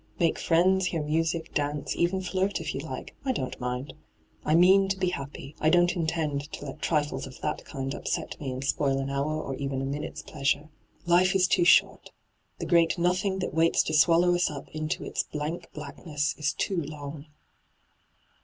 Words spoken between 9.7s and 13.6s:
a minute's pleasure. Life is too short; the great Nothing that